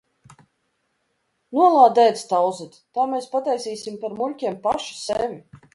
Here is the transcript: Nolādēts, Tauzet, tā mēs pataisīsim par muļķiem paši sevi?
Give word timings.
Nolādēts, 1.59 2.25
Tauzet, 2.33 2.81
tā 2.99 3.07
mēs 3.15 3.31
pataisīsim 3.37 4.05
par 4.07 4.21
muļķiem 4.23 4.63
paši 4.69 5.01
sevi? 5.07 5.65